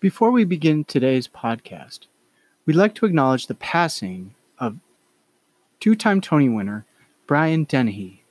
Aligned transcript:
Before 0.00 0.30
we 0.30 0.44
begin 0.44 0.84
today's 0.84 1.26
podcast, 1.26 2.06
we'd 2.64 2.76
like 2.76 2.94
to 2.94 3.04
acknowledge 3.04 3.48
the 3.48 3.56
passing 3.56 4.36
of 4.56 4.78
two 5.80 5.96
time 5.96 6.20
Tony 6.20 6.48
winner 6.48 6.86
Brian 7.26 7.64
Dennehy. 7.64 8.22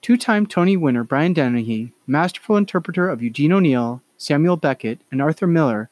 Two 0.00 0.16
time 0.16 0.46
Tony 0.46 0.76
winner 0.76 1.02
Brian 1.02 1.32
Dennehy, 1.32 1.92
masterful 2.06 2.56
interpreter 2.56 3.08
of 3.08 3.20
Eugene 3.20 3.50
O'Neill, 3.50 4.00
Samuel 4.16 4.56
Beckett, 4.56 5.00
and 5.10 5.20
Arthur 5.20 5.48
Miller, 5.48 5.90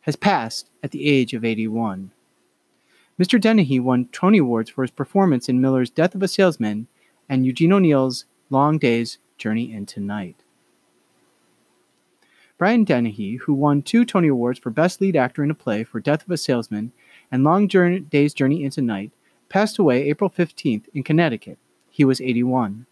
has 0.00 0.16
passed 0.16 0.68
at 0.82 0.90
the 0.90 1.06
age 1.06 1.32
of 1.32 1.44
81. 1.44 2.10
Mr. 3.20 3.40
Dennehy 3.40 3.78
won 3.78 4.08
Tony 4.10 4.38
Awards 4.38 4.68
for 4.68 4.82
his 4.82 4.90
performance 4.90 5.48
in 5.48 5.60
Miller's 5.60 5.90
Death 5.90 6.16
of 6.16 6.24
a 6.24 6.26
Salesman 6.26 6.88
and 7.28 7.46
Eugene 7.46 7.72
O'Neill's 7.72 8.24
Long 8.50 8.78
Day's 8.78 9.18
Journey 9.38 9.72
into 9.72 10.00
Night. 10.00 10.43
Brian 12.56 12.84
Dennehy, 12.84 13.36
who 13.36 13.52
won 13.52 13.82
two 13.82 14.04
Tony 14.04 14.28
Awards 14.28 14.60
for 14.60 14.70
Best 14.70 15.00
Lead 15.00 15.16
Actor 15.16 15.42
in 15.42 15.50
a 15.50 15.54
Play 15.54 15.82
for 15.82 15.98
Death 15.98 16.24
of 16.24 16.30
a 16.30 16.36
Salesman 16.36 16.92
and 17.32 17.42
Long 17.42 17.66
Journey, 17.66 17.98
Day's 17.98 18.32
Journey 18.32 18.62
into 18.62 18.80
Night, 18.80 19.10
passed 19.48 19.76
away 19.76 20.04
April 20.04 20.30
15th 20.30 20.84
in 20.94 21.02
Connecticut. 21.02 21.58
He 21.90 22.04
was 22.04 22.20
81. 22.20 22.86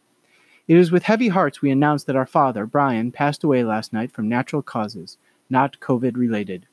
It 0.67 0.77
is 0.77 0.91
with 0.91 1.05
heavy 1.05 1.29
hearts 1.29 1.63
we 1.63 1.71
announce 1.71 2.03
that 2.05 2.17
our 2.17 2.27
father, 2.27 2.67
Brian, 2.67 3.13
passed 3.13 3.45
away 3.45 3.63
last 3.63 3.93
night 3.93 4.11
from 4.11 4.29
natural 4.29 4.63
causes, 4.63 5.17
not 5.49 5.79
COVID 5.79 6.17
related. 6.17 6.67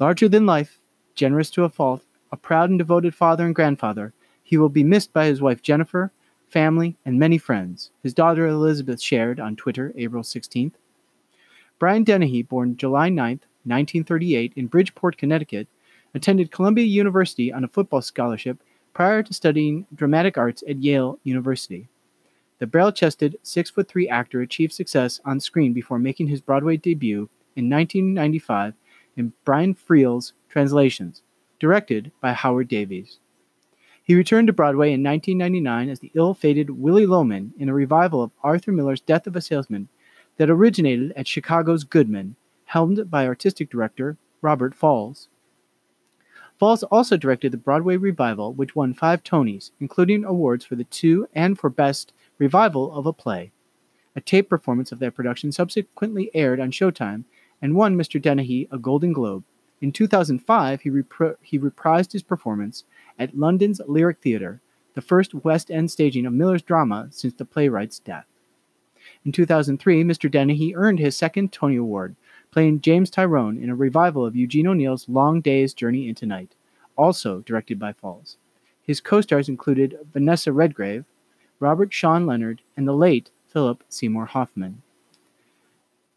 Larger 0.00 0.28
than 0.28 0.44
life, 0.44 0.80
generous 1.14 1.50
to 1.50 1.64
a 1.64 1.68
fault, 1.68 2.02
a 2.32 2.36
proud 2.36 2.68
and 2.68 2.78
devoted 2.80 3.14
father 3.14 3.46
and 3.46 3.54
grandfather, 3.54 4.12
he 4.42 4.56
will 4.56 4.68
be 4.68 4.82
missed 4.82 5.12
by 5.12 5.26
his 5.26 5.40
wife 5.40 5.62
Jennifer, 5.62 6.10
family, 6.48 6.96
and 7.04 7.18
many 7.18 7.38
friends. 7.38 7.90
His 8.02 8.14
daughter 8.14 8.46
Elizabeth 8.48 9.00
shared 9.00 9.38
on 9.38 9.54
Twitter 9.54 9.92
April 9.96 10.24
16th. 10.24 10.72
Brian 11.78 12.02
Dennehy, 12.02 12.42
born 12.42 12.76
July 12.76 13.08
9, 13.08 13.40
1938, 13.64 14.52
in 14.56 14.66
Bridgeport, 14.66 15.16
Connecticut, 15.16 15.68
attended 16.12 16.50
Columbia 16.50 16.84
University 16.84 17.52
on 17.52 17.62
a 17.62 17.68
football 17.68 18.02
scholarship 18.02 18.58
prior 18.92 19.22
to 19.22 19.32
studying 19.32 19.86
dramatic 19.94 20.36
arts 20.36 20.64
at 20.68 20.82
Yale 20.82 21.20
University. 21.22 21.88
The 22.58 22.66
barrel 22.66 22.90
chested, 22.90 23.38
6 23.44 23.70
foot 23.70 23.86
3 23.86 24.08
actor 24.08 24.40
achieved 24.40 24.72
success 24.72 25.20
on 25.24 25.38
screen 25.38 25.72
before 25.72 26.00
making 26.00 26.26
his 26.26 26.40
Broadway 26.40 26.76
debut 26.76 27.28
in 27.54 27.70
1995 27.70 28.74
in 29.16 29.32
Brian 29.44 29.74
Friel's 29.74 30.32
Translations, 30.48 31.22
directed 31.60 32.10
by 32.20 32.32
Howard 32.32 32.66
Davies. 32.66 33.18
He 34.02 34.16
returned 34.16 34.46
to 34.48 34.52
Broadway 34.52 34.92
in 34.92 35.02
1999 35.04 35.90
as 35.90 36.00
the 36.00 36.10
ill 36.14 36.34
fated 36.34 36.70
Willy 36.70 37.06
Loman 37.06 37.52
in 37.58 37.68
a 37.68 37.74
revival 37.74 38.22
of 38.22 38.32
Arthur 38.42 38.72
Miller's 38.72 39.02
Death 39.02 39.26
of 39.26 39.36
a 39.36 39.40
Salesman 39.40 39.88
that 40.38 40.48
originated 40.48 41.12
at 41.14 41.28
Chicago's 41.28 41.84
Goodman, 41.84 42.36
helmed 42.64 43.10
by 43.10 43.26
artistic 43.26 43.70
director 43.70 44.16
Robert 44.40 44.74
Falls. 44.74 45.28
Falls 46.58 46.82
also 46.84 47.16
directed 47.16 47.52
the 47.52 47.58
Broadway 47.58 47.96
revival, 47.96 48.52
which 48.52 48.74
won 48.74 48.92
five 48.94 49.22
Tonys, 49.22 49.70
including 49.78 50.24
awards 50.24 50.64
for 50.64 50.74
the 50.74 50.84
two 50.84 51.28
and 51.34 51.58
for 51.58 51.70
Best 51.70 52.12
Revival 52.38 52.92
of 52.92 53.06
a 53.06 53.12
Play. 53.12 53.52
A 54.16 54.20
tape 54.20 54.48
performance 54.48 54.90
of 54.90 54.98
that 54.98 55.14
production 55.14 55.52
subsequently 55.52 56.30
aired 56.34 56.58
on 56.58 56.72
Showtime 56.72 57.24
and 57.62 57.76
won 57.76 57.96
Mr. 57.96 58.20
Dennehy 58.20 58.68
a 58.72 58.78
Golden 58.78 59.12
Globe. 59.12 59.44
In 59.80 59.92
2005, 59.92 60.80
he, 60.80 60.90
repri- 60.90 61.36
he 61.40 61.58
reprised 61.58 62.10
his 62.12 62.24
performance 62.24 62.82
at 63.18 63.36
London's 63.36 63.80
Lyric 63.86 64.18
Theatre, 64.20 64.60
the 64.94 65.00
first 65.00 65.34
West 65.34 65.70
End 65.70 65.90
staging 65.90 66.26
of 66.26 66.32
Miller's 66.32 66.62
drama 66.62 67.06
since 67.10 67.34
the 67.34 67.44
playwright's 67.44 68.00
death. 68.00 68.26
In 69.24 69.32
2003, 69.32 70.04
Mr. 70.04 70.30
Dennehy 70.30 70.74
earned 70.74 70.98
his 70.98 71.16
second 71.16 71.52
Tony 71.52 71.76
Award, 71.76 72.16
playing 72.50 72.80
James 72.80 73.10
Tyrone 73.10 73.62
in 73.62 73.70
a 73.70 73.74
revival 73.74 74.24
of 74.24 74.36
Eugene 74.36 74.66
O'Neill's 74.66 75.08
Long 75.08 75.40
Day's 75.40 75.74
Journey 75.74 76.08
into 76.08 76.26
Night, 76.26 76.54
also 76.96 77.40
directed 77.40 77.78
by 77.78 77.92
Falls. 77.92 78.36
His 78.82 79.00
co 79.00 79.20
stars 79.20 79.48
included 79.48 79.98
Vanessa 80.12 80.52
Redgrave, 80.52 81.04
Robert 81.60 81.92
Sean 81.92 82.26
Leonard, 82.26 82.62
and 82.76 82.86
the 82.86 82.94
late 82.94 83.30
Philip 83.48 83.82
Seymour 83.88 84.26
Hoffman. 84.26 84.82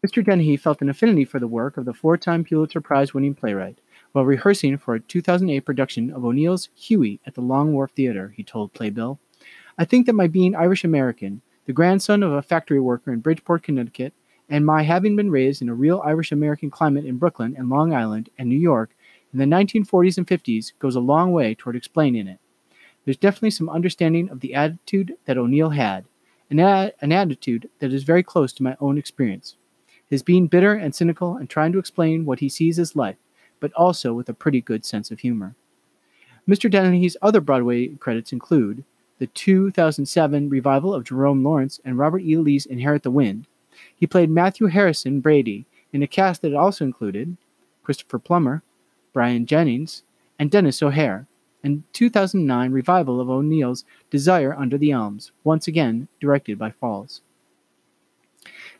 Mr. 0.06 0.24
Dennehy 0.24 0.56
felt 0.56 0.82
an 0.82 0.88
affinity 0.88 1.24
for 1.24 1.38
the 1.38 1.46
work 1.46 1.76
of 1.76 1.84
the 1.84 1.94
four 1.94 2.16
time 2.16 2.44
Pulitzer 2.44 2.80
Prize 2.80 3.14
winning 3.14 3.34
playwright 3.34 3.78
while 4.12 4.24
rehearsing 4.24 4.76
for 4.76 4.94
a 4.94 5.00
2008 5.00 5.60
production 5.60 6.10
of 6.10 6.24
O'Neill's 6.24 6.68
Hughie 6.74 7.20
at 7.26 7.34
the 7.34 7.40
Long 7.40 7.72
Wharf 7.72 7.92
Theatre, 7.92 8.32
he 8.36 8.42
told 8.42 8.72
Playbill. 8.72 9.18
I 9.78 9.84
think 9.84 10.06
that 10.06 10.14
my 10.14 10.26
being 10.26 10.54
Irish 10.54 10.84
American 10.84 11.40
the 11.66 11.72
grandson 11.72 12.22
of 12.22 12.32
a 12.32 12.42
factory 12.42 12.80
worker 12.80 13.12
in 13.12 13.20
Bridgeport, 13.20 13.62
Connecticut, 13.62 14.12
and 14.48 14.66
my 14.66 14.82
having 14.82 15.16
been 15.16 15.30
raised 15.30 15.62
in 15.62 15.68
a 15.68 15.74
real 15.74 16.02
Irish 16.04 16.32
American 16.32 16.70
climate 16.70 17.04
in 17.04 17.16
Brooklyn 17.18 17.54
and 17.56 17.68
Long 17.68 17.94
Island 17.94 18.30
and 18.36 18.48
New 18.48 18.58
York 18.58 18.94
in 19.32 19.38
the 19.38 19.44
1940s 19.44 20.18
and 20.18 20.26
50s 20.26 20.72
goes 20.78 20.96
a 20.96 21.00
long 21.00 21.32
way 21.32 21.54
toward 21.54 21.76
explaining 21.76 22.26
it. 22.26 22.38
There's 23.04 23.16
definitely 23.16 23.50
some 23.50 23.68
understanding 23.68 24.28
of 24.28 24.40
the 24.40 24.54
attitude 24.54 25.14
that 25.24 25.38
O'Neill 25.38 25.70
had, 25.70 26.04
an, 26.50 26.58
an 26.58 27.12
attitude 27.12 27.68
that 27.78 27.92
is 27.92 28.02
very 28.02 28.22
close 28.22 28.52
to 28.54 28.62
my 28.62 28.76
own 28.80 28.98
experience. 28.98 29.56
His 30.08 30.22
being 30.22 30.46
bitter 30.48 30.74
and 30.74 30.94
cynical 30.94 31.36
and 31.36 31.48
trying 31.48 31.72
to 31.72 31.78
explain 31.78 32.26
what 32.26 32.40
he 32.40 32.48
sees 32.48 32.78
as 32.78 32.94
life, 32.94 33.16
but 33.60 33.72
also 33.72 34.12
with 34.12 34.28
a 34.28 34.34
pretty 34.34 34.60
good 34.60 34.84
sense 34.84 35.10
of 35.10 35.20
humor. 35.20 35.54
Mr. 36.46 36.70
Dennehy's 36.70 37.16
other 37.22 37.40
Broadway 37.40 37.88
credits 37.88 38.32
include 38.32 38.84
the 39.22 39.28
2007 39.28 40.48
revival 40.48 40.92
of 40.92 41.04
Jerome 41.04 41.44
Lawrence 41.44 41.78
and 41.84 41.96
Robert 41.96 42.22
E. 42.22 42.36
Lee's 42.36 42.66
Inherit 42.66 43.04
the 43.04 43.10
Wind. 43.12 43.46
He 43.94 44.04
played 44.04 44.28
Matthew 44.28 44.66
Harrison 44.66 45.20
Brady 45.20 45.64
in 45.92 46.02
a 46.02 46.08
cast 46.08 46.42
that 46.42 46.54
also 46.54 46.84
included 46.84 47.36
Christopher 47.84 48.18
Plummer, 48.18 48.64
Byron 49.12 49.46
Jennings, 49.46 50.02
and 50.40 50.50
Denis 50.50 50.82
O'Hare, 50.82 51.28
and 51.62 51.84
2009 51.92 52.72
revival 52.72 53.20
of 53.20 53.30
O'Neill's 53.30 53.84
Desire 54.10 54.56
Under 54.58 54.76
the 54.76 54.90
Elms, 54.90 55.30
once 55.44 55.68
again 55.68 56.08
directed 56.20 56.58
by 56.58 56.72
Falls. 56.72 57.20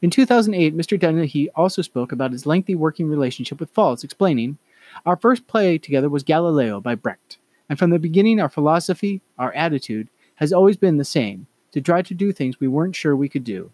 In 0.02 0.10
2008, 0.10 0.76
Mr. 0.76 0.98
Dennehy 0.98 1.50
also 1.50 1.82
spoke 1.82 2.10
about 2.10 2.32
his 2.32 2.46
lengthy 2.46 2.74
working 2.74 3.08
relationship 3.08 3.60
with 3.60 3.70
Falls, 3.70 4.02
explaining, 4.02 4.58
Our 5.06 5.14
first 5.14 5.46
play 5.46 5.78
together 5.78 6.08
was 6.08 6.24
Galileo 6.24 6.80
by 6.80 6.96
Brecht, 6.96 7.38
and 7.68 7.78
from 7.78 7.90
the 7.90 8.00
beginning, 8.00 8.40
our 8.40 8.48
philosophy, 8.48 9.20
our 9.38 9.52
attitude, 9.52 10.08
has 10.42 10.52
always 10.52 10.76
been 10.76 10.96
the 10.96 11.04
same 11.04 11.46
to 11.70 11.80
try 11.80 12.02
to 12.02 12.14
do 12.14 12.32
things 12.32 12.58
we 12.58 12.66
weren't 12.66 12.96
sure 12.96 13.14
we 13.14 13.28
could 13.28 13.44
do. 13.44 13.70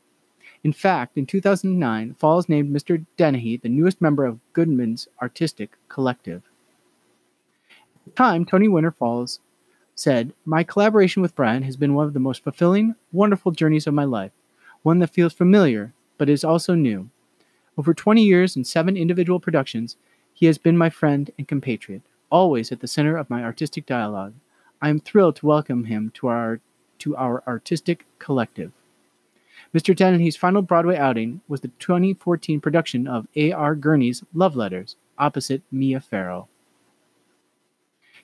In 0.62 0.74
fact, 0.74 1.16
in 1.16 1.24
2009, 1.24 2.14
Falls 2.18 2.46
named 2.46 2.70
Mr. 2.70 3.06
Dennehy 3.16 3.56
the 3.56 3.70
newest 3.70 4.02
member 4.02 4.26
of 4.26 4.38
Goodman's 4.52 5.08
artistic 5.22 5.78
collective. 5.88 6.42
At 7.70 8.04
the 8.04 8.10
time, 8.10 8.44
Tony 8.44 8.68
Winter 8.68 8.90
Falls 8.90 9.40
said, 9.94 10.34
My 10.44 10.62
collaboration 10.62 11.22
with 11.22 11.34
Brian 11.34 11.62
has 11.62 11.78
been 11.78 11.94
one 11.94 12.06
of 12.06 12.12
the 12.12 12.20
most 12.20 12.44
fulfilling, 12.44 12.96
wonderful 13.12 13.52
journeys 13.52 13.86
of 13.86 13.94
my 13.94 14.04
life, 14.04 14.32
one 14.82 14.98
that 14.98 15.14
feels 15.14 15.32
familiar, 15.32 15.94
but 16.18 16.28
is 16.28 16.44
also 16.44 16.74
new. 16.74 17.08
Over 17.78 17.94
20 17.94 18.22
years 18.22 18.56
and 18.56 18.66
seven 18.66 18.94
individual 18.94 19.40
productions, 19.40 19.96
he 20.34 20.44
has 20.44 20.58
been 20.58 20.76
my 20.76 20.90
friend 20.90 21.30
and 21.38 21.48
compatriot, 21.48 22.02
always 22.30 22.70
at 22.70 22.80
the 22.80 22.86
center 22.86 23.16
of 23.16 23.30
my 23.30 23.42
artistic 23.42 23.86
dialogue. 23.86 24.34
I 24.80 24.90
am 24.90 25.00
thrilled 25.00 25.36
to 25.36 25.46
welcome 25.46 25.84
him 25.84 26.10
to 26.14 26.28
our 26.28 26.60
to 27.00 27.16
our 27.16 27.42
artistic 27.46 28.06
collective. 28.18 28.72
Mr. 29.74 29.94
Dennehy's 29.94 30.36
final 30.36 30.62
Broadway 30.62 30.96
outing 30.96 31.40
was 31.48 31.60
the 31.60 31.70
2014 31.78 32.60
production 32.60 33.06
of 33.06 33.26
A.R. 33.36 33.74
Gurney's 33.74 34.24
Love 34.32 34.56
Letters, 34.56 34.96
opposite 35.18 35.62
Mia 35.70 36.00
Farrow. 36.00 36.48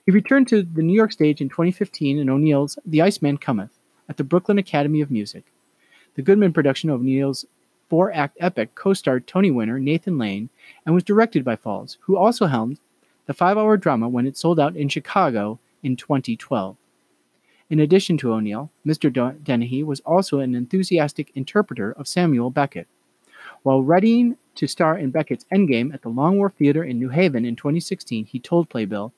He 0.06 0.12
returned 0.12 0.48
to 0.48 0.62
the 0.62 0.82
New 0.82 0.94
York 0.94 1.12
stage 1.12 1.40
in 1.40 1.48
2015 1.48 2.18
in 2.18 2.30
O'Neill's 2.30 2.78
The 2.86 3.02
Iceman 3.02 3.38
Cometh 3.38 3.78
at 4.08 4.16
the 4.16 4.24
Brooklyn 4.24 4.58
Academy 4.58 5.00
of 5.00 5.10
Music. 5.10 5.44
The 6.14 6.22
Goodman 6.22 6.52
production 6.52 6.90
of 6.90 7.00
O'Neill's 7.00 7.46
four 7.88 8.12
act 8.12 8.36
epic 8.40 8.74
co 8.74 8.92
starred 8.92 9.26
Tony 9.26 9.50
winner 9.50 9.78
Nathan 9.78 10.18
Lane 10.18 10.50
and 10.86 10.94
was 10.94 11.04
directed 11.04 11.44
by 11.44 11.56
Falls, 11.56 11.98
who 12.02 12.16
also 12.16 12.46
helmed 12.46 12.78
the 13.26 13.34
five 13.34 13.58
hour 13.58 13.76
drama 13.76 14.08
when 14.08 14.26
it 14.26 14.36
sold 14.36 14.60
out 14.60 14.76
in 14.76 14.88
Chicago 14.88 15.58
in 15.84 15.96
2012. 15.96 16.76
In 17.70 17.80
addition 17.80 18.18
to 18.18 18.32
O'Neill, 18.32 18.70
Mr. 18.86 19.12
Dennehy 19.42 19.82
was 19.82 20.00
also 20.00 20.40
an 20.40 20.54
enthusiastic 20.54 21.30
interpreter 21.34 21.92
of 21.92 22.08
Samuel 22.08 22.50
Beckett. 22.50 22.88
While 23.62 23.82
readying 23.82 24.36
to 24.56 24.66
star 24.66 24.98
in 24.98 25.10
Beckett's 25.10 25.46
Endgame 25.52 25.92
at 25.94 26.02
the 26.02 26.08
Long 26.08 26.38
Wharf 26.38 26.54
Theatre 26.54 26.84
in 26.84 26.98
New 26.98 27.08
Haven 27.08 27.44
in 27.44 27.56
2016, 27.56 28.26
he 28.26 28.38
told 28.38 28.68
Playbill, 28.68 29.12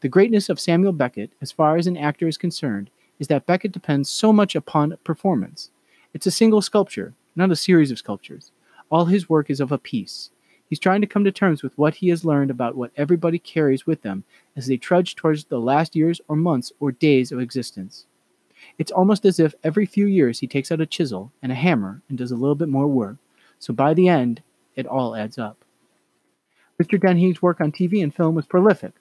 The 0.00 0.08
greatness 0.08 0.48
of 0.48 0.60
Samuel 0.60 0.92
Beckett, 0.92 1.30
as 1.40 1.52
far 1.52 1.76
as 1.76 1.86
an 1.86 1.96
actor 1.96 2.26
is 2.26 2.36
concerned, 2.36 2.90
is 3.18 3.28
that 3.28 3.46
Beckett 3.46 3.72
depends 3.72 4.10
so 4.10 4.32
much 4.32 4.56
upon 4.56 4.96
performance. 5.04 5.70
It's 6.12 6.26
a 6.26 6.32
single 6.32 6.60
sculpture, 6.60 7.14
not 7.36 7.52
a 7.52 7.56
series 7.56 7.90
of 7.90 7.98
sculptures. 7.98 8.50
All 8.90 9.06
his 9.06 9.28
work 9.28 9.48
is 9.48 9.60
of 9.60 9.72
a 9.72 9.78
piece. 9.78 10.30
He's 10.72 10.78
trying 10.78 11.02
to 11.02 11.06
come 11.06 11.22
to 11.24 11.30
terms 11.30 11.62
with 11.62 11.76
what 11.76 11.96
he 11.96 12.08
has 12.08 12.24
learned 12.24 12.50
about 12.50 12.76
what 12.76 12.92
everybody 12.96 13.38
carries 13.38 13.86
with 13.86 14.00
them 14.00 14.24
as 14.56 14.66
they 14.68 14.78
trudge 14.78 15.14
towards 15.14 15.44
the 15.44 15.60
last 15.60 15.94
years 15.94 16.18
or 16.28 16.34
months 16.34 16.72
or 16.80 16.90
days 16.90 17.30
of 17.30 17.40
existence. 17.40 18.06
It's 18.78 18.90
almost 18.90 19.26
as 19.26 19.38
if 19.38 19.54
every 19.62 19.84
few 19.84 20.06
years 20.06 20.38
he 20.38 20.46
takes 20.46 20.72
out 20.72 20.80
a 20.80 20.86
chisel 20.86 21.30
and 21.42 21.52
a 21.52 21.56
hammer 21.56 22.00
and 22.08 22.16
does 22.16 22.30
a 22.30 22.36
little 22.36 22.54
bit 22.54 22.70
more 22.70 22.86
work, 22.86 23.18
so 23.58 23.74
by 23.74 23.92
the 23.92 24.08
end, 24.08 24.40
it 24.74 24.86
all 24.86 25.14
adds 25.14 25.36
up. 25.36 25.62
Mr. 26.82 26.98
Dennehy's 26.98 27.42
work 27.42 27.60
on 27.60 27.70
TV 27.70 28.02
and 28.02 28.14
film 28.14 28.34
was 28.34 28.46
prolific. 28.46 28.94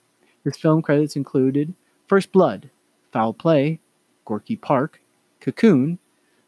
His 0.43 0.57
film 0.57 0.81
credits 0.81 1.15
included 1.15 1.73
First 2.05 2.33
Blood, 2.33 2.69
Foul 3.13 3.31
Play, 3.31 3.79
Gorky 4.25 4.57
Park, 4.57 4.99
Cocoon, 5.39 5.99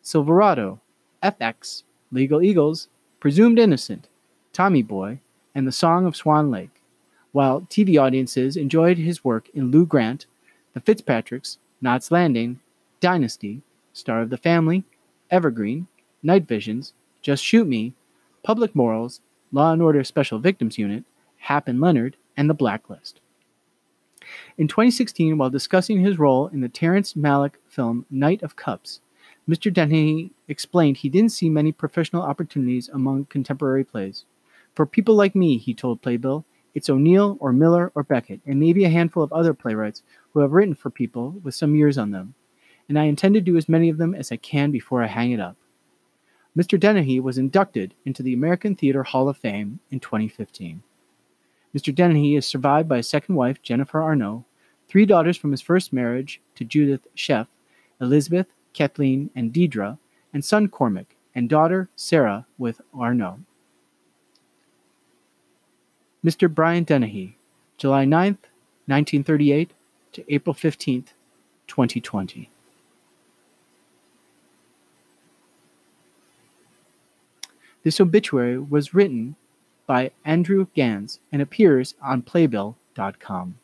Silverado, 0.02 0.82
FX, 1.24 1.84
Legal 2.12 2.44
Eagles, 2.44 2.90
Presumed 3.22 3.58
Innocent, 3.58 4.10
Tommy 4.54 4.84
Boy, 4.84 5.20
and 5.56 5.68
The 5.68 5.72
Song 5.72 6.06
of 6.06 6.16
Swan 6.16 6.52
Lake, 6.52 6.84
while 7.32 7.62
TV 7.62 8.00
audiences 8.00 8.56
enjoyed 8.56 9.00
his 9.00 9.24
work 9.24 9.50
in 9.50 9.72
Lou 9.72 9.86
Grant, 9.86 10.28
The 10.74 10.80
Fitzpatricks, 10.80 11.58
Knots 11.82 12.12
Landing, 12.12 12.60
Dynasty, 13.00 13.64
Star 13.94 14.22
of 14.22 14.30
the 14.30 14.38
Family, 14.38 14.84
Evergreen, 15.32 15.88
Night 16.22 16.48
Visions, 16.48 16.94
Just 17.24 17.44
Shoot 17.44 17.68
Me, 17.68 17.94
Public 18.44 18.76
Morals, 18.76 19.22
Law 19.52 19.74
and 19.74 19.82
Order 19.82 20.04
Special 20.04 20.38
Victims 20.38 20.78
Unit, 20.78 21.04
Hap 21.38 21.68
and 21.68 21.82
Leonard, 21.82 22.16
and 22.38 22.48
The 22.48 22.54
Blacklist. 22.54 23.20
In 24.58 24.68
2016, 24.68 25.38
while 25.38 25.50
discussing 25.50 26.00
his 26.00 26.20
role 26.20 26.48
in 26.48 26.62
the 26.62 26.70
Terrence 26.70 27.14
Malick 27.14 27.56
film 27.68 28.06
Knight 28.12 28.44
of 28.44 28.56
Cups, 28.56 29.02
Mr. 29.50 29.74
Dennehy 29.74 30.32
explained 30.48 30.98
he 30.98 31.10
didn't 31.10 31.32
see 31.32 31.50
many 31.50 31.72
professional 31.72 32.22
opportunities 32.22 32.88
among 32.88 33.26
contemporary 33.26 33.84
plays. 33.84 34.26
For 34.74 34.86
people 34.86 35.16
like 35.16 35.36
me, 35.36 35.58
he 35.58 35.74
told 35.74 36.02
Playbill, 36.02 36.46
it's 36.74 36.90
O'Neill 36.90 37.38
or 37.40 37.54
Miller 37.54 37.92
or 37.94 38.04
Beckett, 38.04 38.42
and 38.46 38.60
maybe 38.60 38.84
a 38.84 38.90
handful 38.90 39.22
of 39.22 39.32
other 39.32 39.54
playwrights 39.54 40.02
who 40.32 40.40
have 40.40 40.52
written 40.52 40.74
for 40.74 40.90
people 40.90 41.32
with 41.44 41.54
some 41.54 41.76
years 41.76 41.98
on 41.98 42.12
them, 42.12 42.34
and 42.90 42.98
I 42.98 43.04
intend 43.04 43.36
to 43.36 43.42
do 43.42 43.58
as 43.58 43.70
many 43.70 43.90
of 43.90 43.98
them 43.98 44.16
as 44.16 44.32
I 44.32 44.38
can 44.38 44.72
before 44.72 45.04
I 45.04 45.08
hang 45.08 45.32
it 45.32 45.40
up. 45.40 45.56
Mr. 46.58 46.80
Dennehy 46.80 47.20
was 47.20 47.38
inducted 47.38 47.94
into 48.06 48.24
the 48.24 48.34
American 48.34 48.76
Theater 48.76 49.04
Hall 49.04 49.30
of 49.30 49.38
Fame 49.38 49.80
in 49.92 50.00
2015. 50.00 50.84
Mr. 51.76 51.94
Dennehy 51.94 52.36
is 52.36 52.46
survived 52.46 52.88
by 52.88 52.98
his 52.98 53.08
second 53.08 53.36
wife, 53.36 53.62
Jennifer 53.62 54.02
Arnault, 54.02 54.46
three 54.88 55.06
daughters 55.06 55.38
from 55.38 55.52
his 55.52 55.62
first 55.62 55.92
marriage 55.92 56.42
to 56.56 56.64
Judith 56.64 57.08
Scheff, 57.16 57.48
Elizabeth, 58.00 58.48
Kathleen, 58.74 59.30
and 59.36 59.52
Deidre, 59.52 59.98
and 60.34 60.46
son 60.46 60.68
Cormac, 60.68 61.16
and 61.34 61.50
daughter 61.50 61.90
Sarah 61.96 62.46
with 62.58 62.82
Arnault. 62.94 63.40
Mr. 66.24 66.54
Brian 66.54 66.84
Dennehy, 66.84 67.38
July 67.78 68.06
9th, 68.06 68.38
1938 68.86 69.72
to 70.14 70.34
April 70.34 70.54
15th, 70.54 71.08
2020. 71.68 72.50
This 77.84 78.00
obituary 78.00 78.58
was 78.58 78.94
written 78.94 79.36
by 79.86 80.12
Andrew 80.24 80.68
Gans 80.74 81.20
and 81.32 81.42
appears 81.42 81.96
on 82.02 82.22
Playbill.com. 82.22 83.56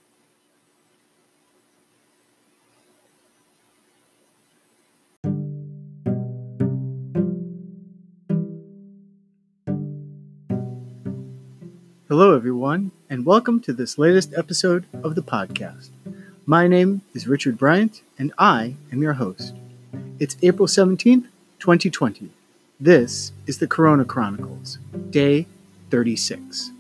Hello, 12.10 12.36
everyone, 12.36 12.90
and 13.08 13.24
welcome 13.24 13.60
to 13.60 13.72
this 13.72 14.00
latest 14.00 14.34
episode 14.36 14.88
of 15.04 15.14
the 15.14 15.22
podcast. 15.22 15.90
My 16.44 16.68
name 16.68 17.04
is 17.14 17.28
Richard 17.28 17.56
Bryant, 17.56 18.02
and 18.18 18.34
I 18.36 18.74
am 18.92 19.04
your 19.04 19.14
host. 19.14 19.54
It's 20.18 20.36
April 20.42 20.68
17th, 20.68 21.28
2020. 21.60 22.32
This 22.80 23.32
is 23.46 23.60
the 23.60 23.68
Corona 23.68 24.06
Chronicles, 24.06 24.80
day 25.12 25.46
36. 25.92 26.72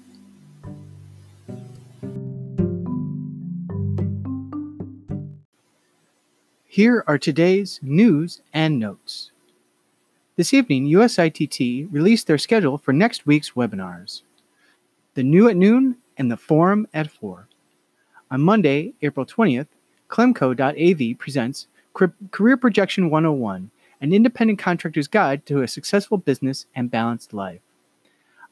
Here 6.65 7.03
are 7.05 7.19
today's 7.19 7.79
news 7.83 8.41
and 8.51 8.79
notes. 8.79 9.29
This 10.37 10.55
evening, 10.55 10.87
USITT 10.87 11.87
released 11.91 12.25
their 12.25 12.39
schedule 12.39 12.79
for 12.79 12.93
next 12.93 13.27
week's 13.27 13.51
webinars 13.51 14.23
The 15.15 15.23
New 15.23 15.49
at 15.49 15.57
Noon 15.57 15.97
and 16.17 16.31
the 16.31 16.37
Forum 16.37 16.87
at 16.93 17.09
4. 17.09 17.47
On 18.29 18.41
Monday, 18.41 18.93
April 19.01 19.25
20th, 19.25 19.67
Clemco.av 20.07 21.17
presents 21.17 21.67
Career 22.31 22.57
Projection 22.57 23.09
101 23.09 23.71
An 24.01 24.13
Independent 24.13 24.59
Contractor's 24.59 25.07
Guide 25.07 25.47
to 25.47 25.63
a 25.63 25.67
Successful 25.67 26.19
Business 26.19 26.67
and 26.75 26.91
Balanced 26.91 27.33
Life. 27.33 27.61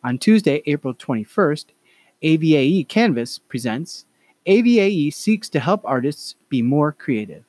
On 0.04 0.18
Tuesday, 0.18 0.64
April 0.66 0.96
21st, 0.96 1.66
AVAE 2.24 2.88
Canvas 2.88 3.38
presents 3.38 4.06
AVAE 4.48 5.14
seeks 5.14 5.50
to 5.50 5.60
help 5.60 5.82
artists 5.86 6.36
be 6.50 6.64
more 6.64 6.92
creative. 6.92 7.44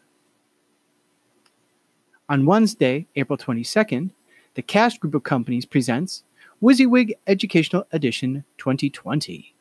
On 2.28 2.44
Wednesday, 2.44 3.06
April 3.16 3.38
22nd, 3.38 4.10
the 4.52 4.62
Cast 4.62 5.00
Group 5.00 5.14
of 5.14 5.22
Companies 5.22 5.64
presents 5.64 6.24
WYSIWYG 6.60 7.12
Educational 7.28 7.86
Edition 7.92 8.42
2020. 8.58 9.54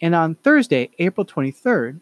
And 0.00 0.14
on 0.14 0.36
Thursday, 0.36 0.88
April 1.00 1.26
23rd, 1.26 1.98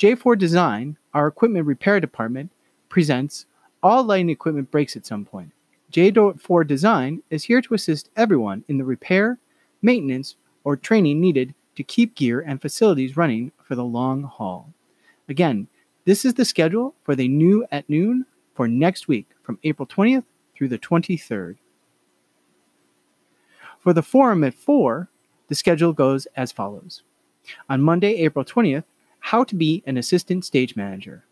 J4 0.00 0.36
Design, 0.36 0.96
our 1.14 1.28
equipment 1.28 1.64
repair 1.64 2.00
department, 2.00 2.50
presents 2.88 3.46
All 3.84 4.02
Lighting 4.02 4.30
Equipment 4.30 4.68
Breaks 4.72 4.96
at 4.96 5.06
Some 5.06 5.24
Point. 5.24 5.52
J4 5.92 6.66
Design 6.66 7.22
is 7.30 7.44
here 7.44 7.60
to 7.60 7.74
assist 7.74 8.10
everyone 8.16 8.64
in 8.66 8.78
the 8.78 8.84
repair, 8.84 9.38
maintenance, 9.80 10.34
or 10.64 10.76
training 10.76 11.20
needed 11.20 11.54
to 11.76 11.84
keep 11.84 12.16
gear 12.16 12.40
and 12.40 12.60
facilities 12.60 13.16
running 13.16 13.52
for 13.62 13.76
the 13.76 13.84
long 13.84 14.24
haul. 14.24 14.72
Again, 15.28 15.68
this 16.04 16.24
is 16.24 16.34
the 16.34 16.44
schedule 16.44 16.96
for 17.04 17.14
the 17.14 17.28
new 17.28 17.64
at 17.70 17.88
noon 17.88 18.26
for 18.56 18.66
next 18.66 19.06
week 19.06 19.28
from 19.44 19.60
April 19.62 19.86
20th 19.86 20.24
through 20.56 20.68
the 20.68 20.80
23rd. 20.80 21.58
For 23.86 23.92
the 23.92 24.02
forum 24.02 24.42
at 24.42 24.52
4, 24.52 25.08
the 25.46 25.54
schedule 25.54 25.92
goes 25.92 26.26
as 26.34 26.50
follows. 26.50 27.04
On 27.68 27.80
Monday, 27.80 28.16
April 28.16 28.44
20th, 28.44 28.82
how 29.20 29.44
to 29.44 29.54
be 29.54 29.84
an 29.86 29.96
assistant 29.96 30.44
stage 30.44 30.74
manager. 30.74 31.24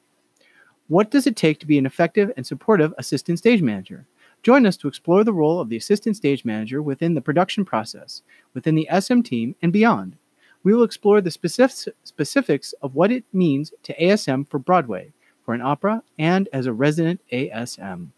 What 0.87 1.11
does 1.11 1.27
it 1.27 1.35
take 1.35 1.59
to 1.59 1.67
be 1.67 1.79
an 1.79 1.85
effective 1.85 2.31
and 2.37 2.47
supportive 2.47 2.95
assistant 2.97 3.41
stage 3.41 3.61
manager? 3.61 4.07
Join 4.45 4.67
us 4.67 4.77
to 4.77 4.87
explore 4.87 5.25
the 5.25 5.33
role 5.33 5.59
of 5.59 5.69
the 5.69 5.77
assistant 5.77 6.17
stage 6.17 6.45
manager 6.45 6.81
within 6.81 7.15
the 7.15 7.21
production 7.21 7.65
process, 7.65 8.23
within 8.55 8.77
the 8.77 8.89
SM 9.01 9.23
team, 9.23 9.57
and 9.61 9.73
beyond. 9.73 10.17
We 10.63 10.75
will 10.75 10.85
explore 10.85 11.21
the 11.21 11.33
specifics 11.33 12.73
of 12.83 12.95
what 12.95 13.11
it 13.11 13.25
means 13.33 13.73
to 13.83 13.97
ASM 14.01 14.49
for 14.49 14.61
Broadway, 14.61 15.13
for 15.45 15.55
an 15.55 15.61
opera, 15.61 16.05
and 16.21 16.49
as 16.53 16.67
a 16.67 16.73
resident 16.73 17.21
ASM. 17.33 18.11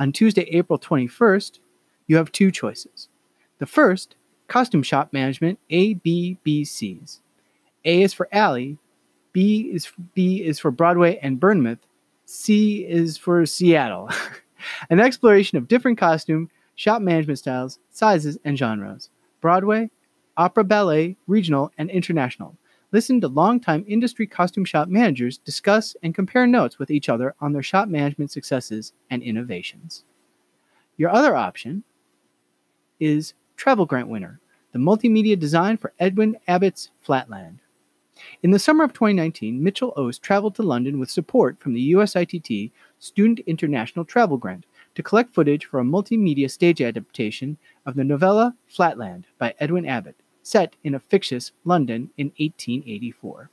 On 0.00 0.10
Tuesday, 0.10 0.48
April 0.50 0.80
21st, 0.80 1.60
you 2.08 2.16
have 2.16 2.32
two 2.32 2.50
choices. 2.50 3.08
The 3.58 3.66
first, 3.66 4.16
Costume 4.48 4.82
Shop 4.82 5.12
Management 5.12 5.60
ABBCs. 5.70 7.20
A 7.84 8.02
is 8.02 8.12
for 8.12 8.28
Alley, 8.32 8.78
B 9.32 9.70
is 9.72 9.92
B 10.14 10.42
is 10.42 10.58
for 10.58 10.70
Broadway 10.70 11.18
and 11.22 11.38
Bournemouth, 11.38 11.78
C 12.24 12.84
is 12.84 13.16
for 13.16 13.46
Seattle. 13.46 14.10
an 14.90 15.00
exploration 15.00 15.58
of 15.58 15.68
different 15.68 15.98
costume, 15.98 16.50
shop 16.74 17.02
management 17.02 17.38
styles, 17.38 17.78
sizes, 17.90 18.38
and 18.44 18.58
genres 18.58 19.10
Broadway, 19.40 19.90
opera 20.36 20.64
ballet, 20.64 21.16
regional, 21.26 21.70
and 21.78 21.90
international. 21.90 22.56
Listen 22.90 23.20
to 23.20 23.28
longtime 23.28 23.84
industry 23.86 24.26
costume 24.26 24.64
shop 24.64 24.88
managers 24.88 25.36
discuss 25.36 25.94
and 26.02 26.14
compare 26.14 26.46
notes 26.46 26.78
with 26.78 26.90
each 26.90 27.10
other 27.10 27.34
on 27.38 27.52
their 27.52 27.62
shop 27.62 27.88
management 27.88 28.30
successes 28.30 28.94
and 29.10 29.22
innovations. 29.22 30.04
Your 30.96 31.10
other 31.10 31.36
option 31.36 31.84
is 33.00 33.34
Travel 33.56 33.86
Grant 33.86 34.08
Winner, 34.08 34.40
the 34.72 34.78
multimedia 34.78 35.38
design 35.38 35.76
for 35.76 35.92
Edwin 35.98 36.36
Abbott's 36.46 36.90
Flatland. 37.00 37.60
In 38.42 38.50
the 38.50 38.58
summer 38.58 38.84
of 38.84 38.92
2019, 38.92 39.62
Mitchell 39.62 39.92
Ost 39.96 40.22
traveled 40.22 40.54
to 40.56 40.62
London 40.62 40.98
with 40.98 41.10
support 41.10 41.60
from 41.60 41.74
the 41.74 41.92
USITT 41.92 42.72
Student 42.98 43.40
International 43.40 44.04
Travel 44.04 44.36
Grant 44.36 44.66
to 44.94 45.02
collect 45.02 45.32
footage 45.32 45.66
for 45.66 45.78
a 45.78 45.84
multimedia 45.84 46.50
stage 46.50 46.82
adaptation 46.82 47.56
of 47.86 47.94
the 47.94 48.04
novella 48.04 48.56
Flatland 48.66 49.26
by 49.38 49.54
Edwin 49.60 49.86
Abbott, 49.86 50.16
set 50.42 50.74
in 50.82 50.94
a 50.94 51.00
fictitious 51.00 51.52
London 51.64 52.10
in 52.16 52.28
1884. 52.38 53.50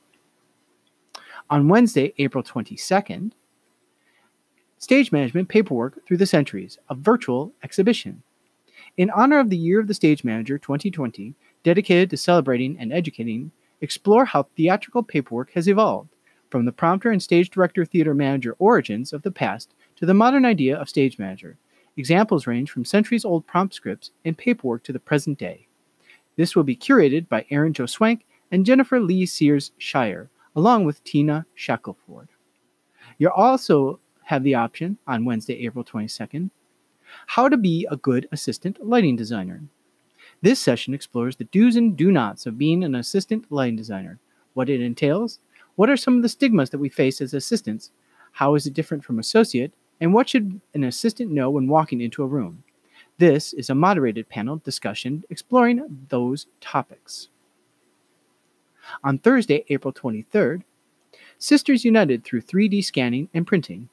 On 1.49 1.67
Wednesday, 1.67 2.13
April 2.17 2.43
22nd, 2.43 3.33
Stage 4.77 5.11
Management 5.11 5.47
Paperwork 5.47 6.05
Through 6.05 6.17
the 6.17 6.25
Centuries, 6.25 6.77
a 6.89 6.95
virtual 6.95 7.53
exhibition. 7.63 8.23
In 8.97 9.09
honor 9.09 9.39
of 9.39 9.49
the 9.49 9.57
Year 9.57 9.81
of 9.81 9.87
the 9.87 9.93
Stage 9.93 10.23
Manager 10.23 10.57
2020, 10.57 11.35
dedicated 11.63 12.09
to 12.09 12.17
celebrating 12.17 12.77
and 12.79 12.93
educating, 12.93 13.51
explore 13.81 14.23
how 14.23 14.43
theatrical 14.43 15.03
paperwork 15.03 15.51
has 15.51 15.67
evolved 15.67 16.15
from 16.49 16.63
the 16.63 16.71
prompter 16.71 17.11
and 17.11 17.21
stage 17.21 17.49
director 17.49 17.83
theater 17.83 18.13
manager 18.13 18.55
origins 18.57 19.11
of 19.11 19.21
the 19.23 19.31
past 19.31 19.73
to 19.97 20.05
the 20.05 20.13
modern 20.13 20.45
idea 20.45 20.77
of 20.77 20.87
stage 20.87 21.19
manager. 21.19 21.57
Examples 21.97 22.47
range 22.47 22.71
from 22.71 22.85
centuries 22.85 23.25
old 23.25 23.45
prompt 23.45 23.73
scripts 23.73 24.11
and 24.23 24.37
paperwork 24.37 24.83
to 24.83 24.93
the 24.93 24.99
present 24.99 25.37
day. 25.37 25.67
This 26.37 26.55
will 26.55 26.63
be 26.63 26.77
curated 26.77 27.27
by 27.27 27.45
Aaron 27.49 27.73
Joe 27.73 27.87
Swank 27.87 28.25
and 28.49 28.65
Jennifer 28.65 29.01
Lee 29.01 29.25
Sears 29.25 29.73
Shire, 29.77 30.29
along 30.55 30.85
with 30.85 31.03
Tina 31.03 31.45
Shackelford. 31.53 32.29
You'll 33.17 33.31
also 33.31 33.99
have 34.23 34.43
the 34.43 34.55
option 34.55 34.97
on 35.05 35.25
Wednesday, 35.25 35.65
April 35.65 35.83
22nd, 35.83 36.49
How 37.27 37.49
to 37.49 37.57
Be 37.57 37.87
a 37.89 37.97
Good 37.97 38.27
Assistant 38.31 38.85
Lighting 38.85 39.15
Designer. 39.15 39.63
This 40.41 40.59
session 40.59 40.93
explores 40.93 41.35
the 41.35 41.45
do's 41.45 41.75
and 41.75 41.95
do 41.95 42.11
nots 42.11 42.45
of 42.45 42.57
being 42.57 42.83
an 42.83 42.95
assistant 42.95 43.51
lighting 43.51 43.75
designer, 43.75 44.19
what 44.53 44.69
it 44.69 44.81
entails, 44.81 45.39
what 45.75 45.89
are 45.89 45.97
some 45.97 46.17
of 46.17 46.23
the 46.23 46.29
stigmas 46.29 46.69
that 46.69 46.77
we 46.77 46.89
face 46.89 47.21
as 47.21 47.33
assistants, 47.33 47.91
how 48.33 48.55
is 48.55 48.65
it 48.67 48.73
different 48.73 49.03
from 49.03 49.19
associate, 49.19 49.73
and 49.99 50.13
what 50.13 50.29
should 50.29 50.59
an 50.73 50.83
assistant 50.83 51.31
know 51.31 51.49
when 51.49 51.67
walking 51.67 52.01
into 52.01 52.23
a 52.23 52.27
room. 52.27 52.63
This 53.17 53.53
is 53.53 53.69
a 53.69 53.75
moderated 53.75 54.27
panel 54.27 54.57
discussion 54.57 55.23
exploring 55.29 56.05
those 56.09 56.47
topics. 56.59 57.29
On 59.03 59.17
Thursday, 59.17 59.63
April 59.69 59.93
23rd, 59.93 60.63
Sisters 61.37 61.85
United 61.85 62.23
through 62.23 62.41
3D 62.41 62.83
scanning 62.83 63.29
and 63.33 63.47
printing. 63.47 63.89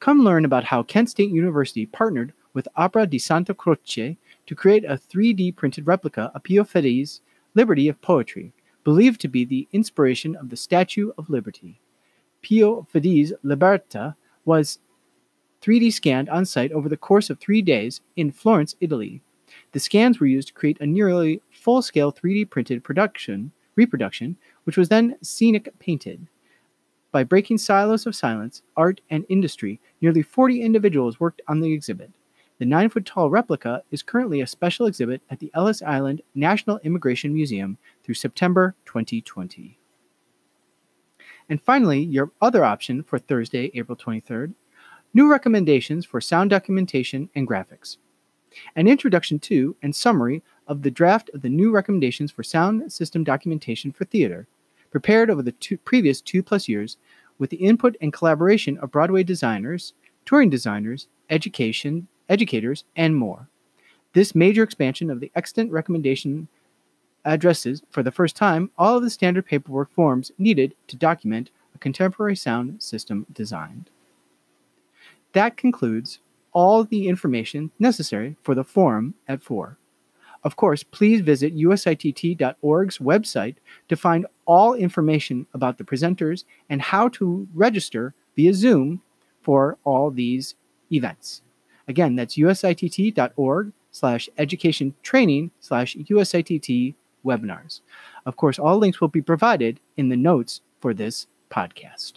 Come 0.00 0.22
learn 0.22 0.44
about 0.44 0.64
how 0.64 0.82
Kent 0.82 1.10
State 1.10 1.30
University 1.30 1.86
partnered 1.86 2.32
with 2.58 2.66
Opera 2.74 3.06
di 3.06 3.20
Santa 3.20 3.54
Croce 3.54 4.16
to 4.46 4.54
create 4.56 4.84
a 4.84 4.98
3D 4.98 5.54
printed 5.54 5.86
replica 5.86 6.32
of 6.34 6.42
Pio 6.42 6.64
Fedi's 6.64 7.20
Liberty 7.54 7.86
of 7.86 8.00
Poetry, 8.00 8.52
believed 8.82 9.20
to 9.20 9.28
be 9.28 9.44
the 9.44 9.68
inspiration 9.70 10.34
of 10.34 10.48
the 10.48 10.56
Statue 10.56 11.12
of 11.16 11.30
Liberty. 11.30 11.80
Pio 12.42 12.84
Fedi's 12.92 13.32
Libertà 13.44 14.16
was 14.44 14.80
3D 15.62 15.92
scanned 15.92 16.28
on 16.30 16.44
site 16.44 16.72
over 16.72 16.88
the 16.88 16.96
course 16.96 17.30
of 17.30 17.38
three 17.38 17.62
days 17.62 18.00
in 18.16 18.32
Florence, 18.32 18.74
Italy. 18.80 19.22
The 19.70 19.78
scans 19.78 20.18
were 20.18 20.26
used 20.26 20.48
to 20.48 20.54
create 20.54 20.80
a 20.80 20.86
nearly 20.86 21.40
full 21.52 21.80
scale 21.80 22.12
3D 22.12 22.50
printed 22.50 22.82
production 22.82 23.52
reproduction, 23.76 24.36
which 24.64 24.76
was 24.76 24.88
then 24.88 25.14
scenic 25.22 25.72
painted. 25.78 26.26
By 27.12 27.22
breaking 27.22 27.58
silos 27.58 28.04
of 28.04 28.16
silence, 28.16 28.62
art, 28.76 29.00
and 29.10 29.24
industry, 29.28 29.78
nearly 30.00 30.22
40 30.22 30.60
individuals 30.60 31.20
worked 31.20 31.40
on 31.46 31.60
the 31.60 31.72
exhibit. 31.72 32.10
The 32.58 32.66
nine 32.66 32.88
foot 32.88 33.06
tall 33.06 33.30
replica 33.30 33.84
is 33.92 34.02
currently 34.02 34.40
a 34.40 34.46
special 34.46 34.86
exhibit 34.86 35.22
at 35.30 35.38
the 35.38 35.50
Ellis 35.54 35.80
Island 35.80 36.22
National 36.34 36.78
Immigration 36.78 37.32
Museum 37.32 37.78
through 38.02 38.16
September 38.16 38.74
2020. 38.84 39.78
And 41.48 41.62
finally, 41.62 42.02
your 42.02 42.32
other 42.40 42.64
option 42.64 43.04
for 43.04 43.18
Thursday, 43.18 43.70
April 43.74 43.96
23rd 43.96 44.54
new 45.14 45.30
recommendations 45.30 46.04
for 46.04 46.20
sound 46.20 46.50
documentation 46.50 47.30
and 47.34 47.48
graphics, 47.48 47.96
an 48.76 48.86
introduction 48.86 49.38
to 49.38 49.74
and 49.80 49.94
summary 49.96 50.42
of 50.66 50.82
the 50.82 50.90
draft 50.90 51.30
of 51.32 51.40
the 51.40 51.48
new 51.48 51.70
recommendations 51.70 52.30
for 52.30 52.42
sound 52.42 52.92
system 52.92 53.24
documentation 53.24 53.90
for 53.90 54.04
theater, 54.04 54.46
prepared 54.90 55.30
over 55.30 55.42
the 55.42 55.52
two, 55.52 55.78
previous 55.78 56.20
two 56.20 56.42
plus 56.42 56.68
years 56.68 56.98
with 57.38 57.50
the 57.50 57.56
input 57.56 57.96
and 58.00 58.12
collaboration 58.12 58.76
of 58.78 58.90
Broadway 58.90 59.22
designers, 59.22 59.94
touring 60.26 60.50
designers, 60.50 61.08
education, 61.30 62.06
educators, 62.28 62.84
and 62.96 63.16
more. 63.16 63.48
This 64.12 64.34
major 64.34 64.62
expansion 64.62 65.10
of 65.10 65.20
the 65.20 65.30
extant 65.34 65.70
recommendation 65.70 66.48
addresses, 67.24 67.82
for 67.90 68.02
the 68.02 68.10
first 68.10 68.36
time, 68.36 68.70
all 68.78 68.96
of 68.96 69.02
the 69.02 69.10
standard 69.10 69.46
paperwork 69.46 69.92
forms 69.92 70.32
needed 70.38 70.74
to 70.86 70.96
document 70.96 71.50
a 71.74 71.78
contemporary 71.78 72.36
sound 72.36 72.82
system 72.82 73.26
designed. 73.32 73.90
That 75.32 75.56
concludes 75.56 76.20
all 76.52 76.84
the 76.84 77.06
information 77.06 77.70
necessary 77.78 78.36
for 78.42 78.54
the 78.54 78.64
forum 78.64 79.14
at 79.28 79.42
4. 79.42 79.76
Of 80.44 80.56
course, 80.56 80.82
please 80.82 81.20
visit 81.20 81.54
usitt.org's 81.56 82.98
website 82.98 83.56
to 83.88 83.96
find 83.96 84.26
all 84.46 84.74
information 84.74 85.46
about 85.52 85.78
the 85.78 85.84
presenters 85.84 86.44
and 86.70 86.80
how 86.80 87.08
to 87.10 87.46
register 87.54 88.14
via 88.36 88.54
Zoom 88.54 89.02
for 89.42 89.76
all 89.84 90.10
these 90.10 90.54
events. 90.90 91.42
Again, 91.88 92.16
that's 92.16 92.36
usitt.org 92.36 93.72
slash 93.90 94.28
education 94.36 94.94
training 95.02 95.50
slash 95.60 95.96
usitt 95.96 96.94
webinars. 97.24 97.80
Of 98.26 98.36
course, 98.36 98.58
all 98.58 98.78
links 98.78 99.00
will 99.00 99.08
be 99.08 99.22
provided 99.22 99.80
in 99.96 100.10
the 100.10 100.16
notes 100.16 100.60
for 100.80 100.94
this 100.94 101.26
podcast. 101.50 102.14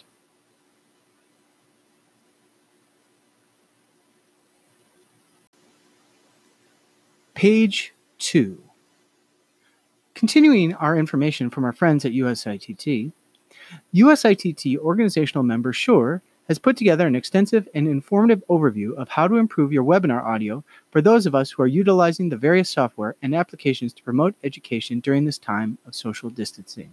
Page 7.34 7.92
2. 8.18 8.62
Continuing 10.14 10.74
our 10.74 10.96
information 10.96 11.50
from 11.50 11.64
our 11.64 11.72
friends 11.72 12.04
at 12.04 12.12
USITT, 12.12 13.10
USITT 13.92 14.76
organizational 14.78 15.42
member 15.42 15.72
Shure 15.72 16.22
has 16.52 16.58
put 16.58 16.76
together 16.76 17.06
an 17.06 17.16
extensive 17.16 17.66
and 17.72 17.88
informative 17.88 18.42
overview 18.50 18.94
of 18.96 19.08
how 19.08 19.26
to 19.26 19.36
improve 19.36 19.72
your 19.72 19.84
webinar 19.84 20.22
audio 20.22 20.62
for 20.90 21.00
those 21.00 21.24
of 21.24 21.34
us 21.34 21.50
who 21.50 21.62
are 21.62 21.66
utilizing 21.66 22.28
the 22.28 22.36
various 22.36 22.68
software 22.68 23.16
and 23.22 23.34
applications 23.34 23.94
to 23.94 24.02
promote 24.02 24.34
education 24.44 25.00
during 25.00 25.24
this 25.24 25.38
time 25.38 25.78
of 25.86 25.94
social 25.94 26.28
distancing. 26.28 26.90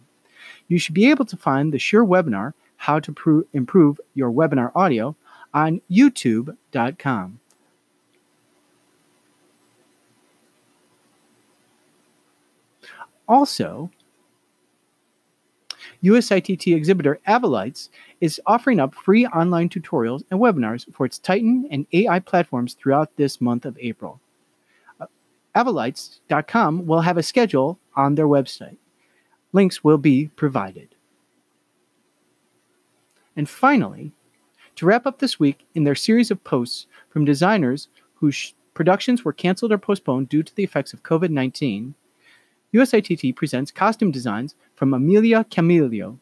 You 0.69 0.79
should 0.79 0.95
be 0.95 1.09
able 1.09 1.25
to 1.25 1.35
find 1.35 1.73
the 1.73 1.77
Shure 1.77 2.05
webinar, 2.05 2.53
How 2.77 3.01
to 3.01 3.11
Pro- 3.11 3.43
Improve 3.51 3.99
Your 4.13 4.31
Webinar 4.31 4.71
Audio, 4.75 5.13
on 5.53 5.81
youtube.com. 5.91 7.41
Also, 13.27 13.91
USITT 16.03 16.75
exhibitor 16.75 17.19
Avolites 17.27 17.89
is 18.21 18.39
offering 18.45 18.79
up 18.79 18.95
free 18.95 19.25
online 19.27 19.69
tutorials 19.69 20.23
and 20.31 20.39
webinars 20.39 20.85
for 20.93 21.05
its 21.05 21.19
Titan 21.19 21.67
and 21.71 21.85
AI 21.91 22.19
platforms 22.19 22.73
throughout 22.73 23.15
this 23.17 23.41
month 23.41 23.65
of 23.65 23.77
April. 23.79 24.19
Uh, 24.99 25.07
Avolites.com 25.55 26.85
will 26.85 27.01
have 27.01 27.17
a 27.17 27.23
schedule 27.23 27.79
on 27.95 28.15
their 28.15 28.27
website. 28.27 28.77
Links 29.51 29.83
will 29.83 29.97
be 29.97 30.27
provided. 30.35 30.95
And 33.35 33.49
finally, 33.49 34.11
to 34.75 34.85
wrap 34.85 35.05
up 35.05 35.19
this 35.19 35.39
week 35.39 35.65
in 35.75 35.83
their 35.83 35.95
series 35.95 36.31
of 36.31 36.43
posts 36.43 36.87
from 37.09 37.25
designers 37.25 37.89
whose 38.15 38.53
productions 38.73 39.25
were 39.25 39.33
canceled 39.33 39.73
or 39.73 39.77
postponed 39.77 40.29
due 40.29 40.43
to 40.43 40.55
the 40.55 40.63
effects 40.63 40.93
of 40.93 41.03
COVID 41.03 41.29
19, 41.29 41.95
USITT 42.71 43.35
presents 43.35 43.71
costume 43.71 44.11
designs 44.11 44.53
from 44.75 44.93
Amelia 44.93 45.43
Camilio. 45.45 46.19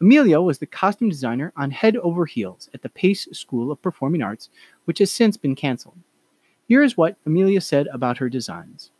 Amelia 0.00 0.40
was 0.40 0.58
the 0.58 0.66
costume 0.66 1.08
designer 1.08 1.52
on 1.56 1.72
Head 1.72 1.96
Over 1.96 2.26
Heels 2.26 2.70
at 2.72 2.82
the 2.82 2.88
Pace 2.88 3.26
School 3.32 3.72
of 3.72 3.82
Performing 3.82 4.22
Arts, 4.22 4.50
which 4.84 5.00
has 5.00 5.10
since 5.10 5.36
been 5.36 5.56
canceled. 5.56 5.98
Here 6.68 6.84
is 6.84 6.96
what 6.96 7.16
Amelia 7.26 7.60
said 7.60 7.88
about 7.88 8.18
her 8.18 8.28
designs. 8.28 8.92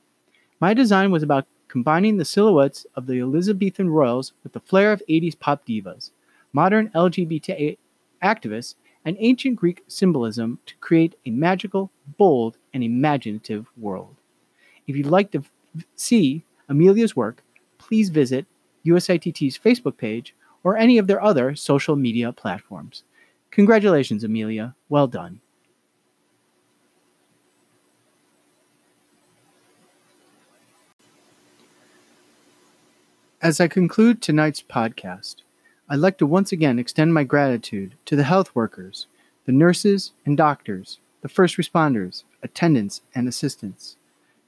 My 0.59 0.75
design 0.75 1.13
was 1.13 1.23
about 1.23 1.47
combining 1.69 2.17
the 2.17 2.25
silhouettes 2.25 2.85
of 2.97 3.07
the 3.07 3.21
Elizabethan 3.21 3.89
royals 3.89 4.33
with 4.43 4.53
the 4.53 4.59
flair 4.59 4.93
of 4.93 5.01
80s 5.09 5.39
pop 5.39 5.65
divas, 5.65 6.11
modern 6.53 6.89
LGBT 6.89 7.79
activists, 8.21 8.75
and 9.05 9.17
ancient 9.21 9.55
Greek 9.55 9.85
symbolism 9.87 10.59
to 10.67 10.75
create 10.79 11.15
a 11.25 11.31
magical, 11.31 11.93
bold, 12.19 12.57
and 12.75 12.83
imaginative 12.83 13.69
world. 13.77 14.17
If 14.89 14.97
you'd 14.97 15.07
like 15.07 15.31
to 15.31 15.45
see 15.95 16.45
Amelia's 16.71 17.17
work, 17.17 17.43
please 17.79 18.09
visit 18.09 18.47
USITT's 18.87 19.59
Facebook 19.59 19.99
page 19.99 20.35
or 20.63 20.77
any 20.77 20.97
of 20.97 21.07
their 21.09 21.23
other 21.23 21.55
social 21.55 21.97
media 21.97 22.33
platforms. 22.33 23.03
Congratulations, 23.51 24.23
Amelia. 24.23 24.75
Well 24.89 25.09
done. 25.09 25.41
As 33.43 33.59
I 33.59 33.69
conclude 33.69 34.21
tonight's 34.21 34.63
podcast, 34.63 35.37
I'd 35.89 35.99
like 35.99 36.19
to 36.19 36.27
once 36.27 36.53
again 36.53 36.79
extend 36.79 37.15
my 37.15 37.25
gratitude 37.25 37.95
to 38.05 38.15
the 38.15 38.25
health 38.25 38.55
workers, 38.55 39.07
the 39.47 39.53
nurses 39.53 40.13
and 40.25 40.37
doctors, 40.37 41.01
the 41.23 41.29
first 41.29 41.57
responders, 41.57 42.23
attendants, 42.43 43.01
and 43.15 43.27
assistants. 43.27 43.97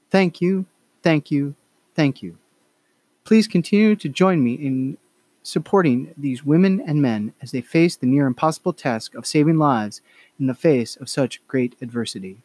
Thank 0.09 0.41
you, 0.41 0.67
thank 1.01 1.31
you, 1.31 1.55
Thank 1.95 2.21
you. 2.21 2.37
Please 3.23 3.47
continue 3.47 3.95
to 3.95 4.09
join 4.09 4.43
me 4.43 4.53
in 4.53 4.97
supporting 5.43 6.13
these 6.17 6.45
women 6.45 6.81
and 6.85 7.01
men 7.01 7.33
as 7.41 7.51
they 7.51 7.61
face 7.61 7.95
the 7.95 8.07
near 8.07 8.25
impossible 8.25 8.73
task 8.73 9.13
of 9.15 9.25
saving 9.25 9.57
lives 9.57 10.01
in 10.39 10.47
the 10.47 10.53
face 10.53 10.95
of 10.95 11.09
such 11.09 11.45
great 11.47 11.75
adversity. 11.81 12.37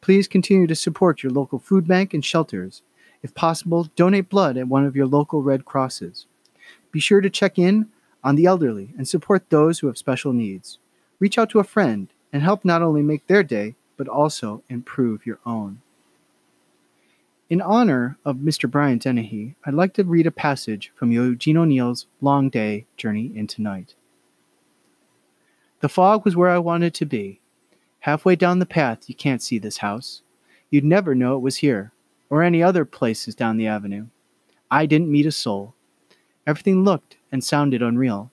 Please 0.00 0.28
continue 0.28 0.66
to 0.66 0.74
support 0.74 1.22
your 1.22 1.32
local 1.32 1.58
food 1.58 1.86
bank 1.86 2.12
and 2.12 2.24
shelters. 2.24 2.82
If 3.22 3.34
possible, 3.34 3.88
donate 3.96 4.28
blood 4.28 4.56
at 4.56 4.68
one 4.68 4.84
of 4.84 4.96
your 4.96 5.06
local 5.06 5.42
Red 5.42 5.64
Crosses. 5.64 6.26
Be 6.92 7.00
sure 7.00 7.20
to 7.20 7.30
check 7.30 7.58
in 7.58 7.88
on 8.22 8.36
the 8.36 8.46
elderly 8.46 8.90
and 8.96 9.08
support 9.08 9.48
those 9.48 9.78
who 9.78 9.86
have 9.86 9.98
special 9.98 10.32
needs. 10.32 10.78
Reach 11.20 11.38
out 11.38 11.50
to 11.50 11.58
a 11.58 11.64
friend 11.64 12.08
and 12.32 12.42
help 12.42 12.64
not 12.64 12.82
only 12.82 13.02
make 13.02 13.26
their 13.26 13.42
day, 13.42 13.76
but 13.96 14.08
also 14.08 14.62
improve 14.68 15.26
your 15.26 15.38
own. 15.46 15.80
In 17.54 17.62
honor 17.62 18.18
of 18.24 18.38
Mr. 18.38 18.68
Brian 18.68 18.98
Dennehy, 18.98 19.54
I'd 19.64 19.74
like 19.74 19.94
to 19.94 20.02
read 20.02 20.26
a 20.26 20.32
passage 20.32 20.90
from 20.96 21.12
Eugene 21.12 21.56
O'Neill's 21.56 22.06
Long 22.20 22.48
Day 22.48 22.86
Journey 22.96 23.30
into 23.32 23.62
Night. 23.62 23.94
The 25.78 25.88
fog 25.88 26.24
was 26.24 26.34
where 26.34 26.50
I 26.50 26.58
wanted 26.58 26.94
to 26.94 27.06
be. 27.06 27.38
Halfway 28.00 28.34
down 28.34 28.58
the 28.58 28.66
path, 28.66 29.08
you 29.08 29.14
can't 29.14 29.40
see 29.40 29.60
this 29.60 29.76
house. 29.76 30.22
You'd 30.68 30.84
never 30.84 31.14
know 31.14 31.36
it 31.36 31.42
was 31.42 31.58
here, 31.58 31.92
or 32.28 32.42
any 32.42 32.60
other 32.60 32.84
places 32.84 33.36
down 33.36 33.56
the 33.56 33.68
avenue. 33.68 34.06
I 34.68 34.84
didn't 34.84 35.12
meet 35.12 35.24
a 35.24 35.30
soul. 35.30 35.76
Everything 36.48 36.82
looked 36.82 37.18
and 37.30 37.44
sounded 37.44 37.82
unreal. 37.82 38.32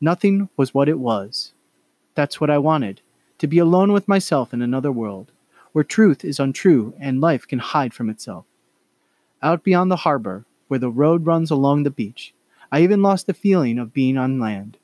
Nothing 0.00 0.48
was 0.56 0.74
what 0.74 0.88
it 0.88 0.98
was. 0.98 1.52
That's 2.16 2.40
what 2.40 2.50
I 2.50 2.58
wanted 2.58 3.00
to 3.38 3.46
be 3.46 3.58
alone 3.58 3.92
with 3.92 4.08
myself 4.08 4.52
in 4.52 4.60
another 4.60 4.90
world, 4.90 5.30
where 5.72 5.84
truth 5.84 6.24
is 6.24 6.40
untrue 6.40 6.94
and 6.98 7.20
life 7.20 7.46
can 7.46 7.58
hide 7.58 7.94
from 7.94 8.10
itself. 8.10 8.44
Out 9.42 9.64
beyond 9.64 9.90
the 9.90 9.96
harbor, 9.96 10.44
where 10.68 10.80
the 10.80 10.90
road 10.90 11.26
runs 11.26 11.50
along 11.50 11.82
the 11.82 11.90
beach, 11.90 12.34
I 12.70 12.82
even 12.82 13.02
lost 13.02 13.26
the 13.26 13.34
feeling 13.34 13.78
of 13.78 13.92
being 13.92 14.16
on 14.16 14.38
land. 14.38 14.76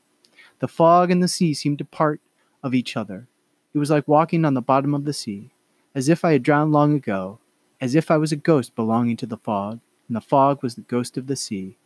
The 0.58 0.68
fog 0.68 1.10
and 1.10 1.22
the 1.22 1.28
sea 1.28 1.54
seemed 1.54 1.78
to 1.78 1.84
part 1.84 2.20
of 2.62 2.74
each 2.74 2.96
other. 2.96 3.28
It 3.74 3.78
was 3.78 3.90
like 3.90 4.08
walking 4.08 4.44
on 4.44 4.54
the 4.54 4.62
bottom 4.62 4.94
of 4.94 5.04
the 5.04 5.12
sea, 5.12 5.50
as 5.94 6.08
if 6.08 6.24
I 6.24 6.32
had 6.32 6.42
drowned 6.42 6.72
long 6.72 6.94
ago, 6.94 7.38
as 7.80 7.94
if 7.94 8.10
I 8.10 8.16
was 8.16 8.32
a 8.32 8.36
ghost 8.36 8.74
belonging 8.74 9.16
to 9.18 9.26
the 9.26 9.36
fog, 9.36 9.80
and 10.08 10.16
the 10.16 10.20
fog 10.20 10.62
was 10.62 10.74
the 10.74 10.80
ghost 10.82 11.16
of 11.16 11.26
the 11.26 11.36
sea. 11.36 11.76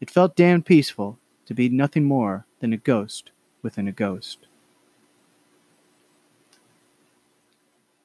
It 0.00 0.10
felt 0.10 0.34
damned 0.36 0.66
peaceful 0.66 1.18
to 1.46 1.54
be 1.54 1.68
nothing 1.68 2.04
more 2.04 2.46
than 2.60 2.72
a 2.72 2.78
ghost 2.78 3.30
within 3.62 3.86
a 3.86 3.92
ghost. 3.92 4.46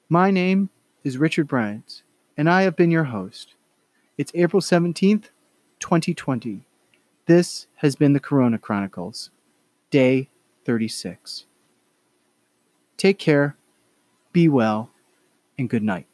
My 0.09 0.29
name 0.29 0.69
is 1.03 1.17
Richard 1.17 1.47
Bryant, 1.47 2.03
and 2.37 2.47
I 2.47 2.61
have 2.61 2.75
been 2.75 2.91
your 2.91 3.05
host. 3.05 3.55
It's 4.19 4.31
April 4.35 4.61
17th, 4.61 5.29
2020. 5.79 6.63
This 7.25 7.65
has 7.77 7.95
been 7.95 8.13
the 8.13 8.19
Corona 8.19 8.59
Chronicles, 8.59 9.31
day 9.89 10.29
36. 10.63 11.47
Take 12.97 13.17
care, 13.17 13.57
be 14.31 14.47
well, 14.47 14.91
and 15.57 15.67
good 15.67 15.81
night. 15.81 16.05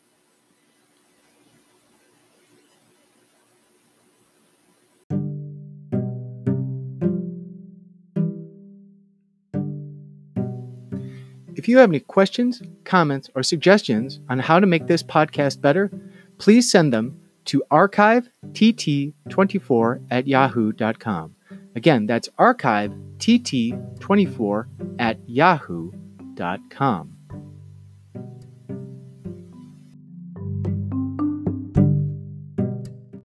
If 11.62 11.70
you 11.70 11.77
have 11.77 11.91
any 11.91 12.00
questions, 12.00 12.63
comments, 12.86 13.30
or 13.36 13.44
suggestions 13.44 14.20
on 14.30 14.39
how 14.39 14.60
to 14.60 14.65
make 14.65 14.88
this 14.88 15.03
podcast 15.03 15.62
better, 15.62 15.91
please 16.39 16.72
send 16.72 16.91
them 16.91 17.22
to 17.46 17.63
archivet24 17.70 20.03
at 20.10 20.25
yahoo.com. 20.25 21.36
Again, 21.75 22.08
that's 22.08 22.30
archivet24 22.39 24.65
at 24.98 25.20
yahoo.com. 25.30 27.18